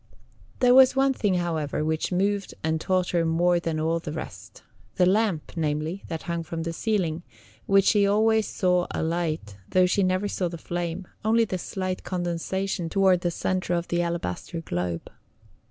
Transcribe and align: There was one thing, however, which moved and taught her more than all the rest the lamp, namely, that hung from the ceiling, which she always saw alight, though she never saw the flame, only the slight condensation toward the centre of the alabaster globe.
There 0.61 0.73
was 0.73 0.95
one 0.95 1.13
thing, 1.13 1.35
however, 1.35 1.85
which 1.85 2.11
moved 2.11 2.55
and 2.63 2.81
taught 2.81 3.11
her 3.11 3.23
more 3.23 3.59
than 3.59 3.79
all 3.79 3.99
the 3.99 4.11
rest 4.11 4.63
the 4.95 5.05
lamp, 5.05 5.51
namely, 5.55 6.01
that 6.07 6.23
hung 6.23 6.41
from 6.41 6.63
the 6.63 6.73
ceiling, 6.73 7.21
which 7.67 7.85
she 7.85 8.07
always 8.07 8.47
saw 8.47 8.87
alight, 8.89 9.57
though 9.69 9.85
she 9.85 10.01
never 10.01 10.27
saw 10.27 10.47
the 10.47 10.57
flame, 10.57 11.07
only 11.23 11.45
the 11.45 11.59
slight 11.59 12.03
condensation 12.03 12.89
toward 12.89 13.21
the 13.21 13.29
centre 13.29 13.75
of 13.75 13.89
the 13.89 14.01
alabaster 14.01 14.61
globe. 14.61 15.07